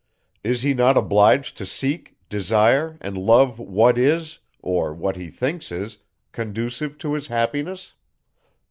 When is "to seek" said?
1.57-2.17